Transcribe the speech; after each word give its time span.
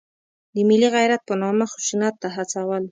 د 0.53 0.57
ملي 0.69 0.89
غیرت 0.95 1.21
په 1.29 1.33
نامه 1.41 1.65
خشونت 1.73 2.13
ته 2.21 2.27
هڅول. 2.35 2.79